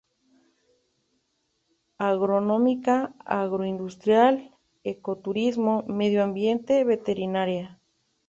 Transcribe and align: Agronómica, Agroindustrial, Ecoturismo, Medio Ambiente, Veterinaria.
Agronómica, 2.11 2.95
Agroindustrial, 3.43 4.35
Ecoturismo, 4.93 5.83
Medio 5.99 6.23
Ambiente, 6.27 6.83
Veterinaria. 6.93 7.79